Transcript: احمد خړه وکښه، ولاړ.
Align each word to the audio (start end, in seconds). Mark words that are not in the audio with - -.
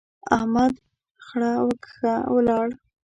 احمد 0.35 0.73
خړه 1.25 1.51
وکښه، 1.67 2.13
ولاړ. 2.35 2.67